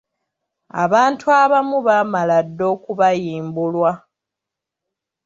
[0.83, 3.91] Abantu abamu baamala dda okubayimbulwa.